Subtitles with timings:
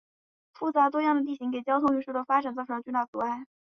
[0.53, 3.45] 复杂多样的地形给交通运输的发展造成了巨大阻碍。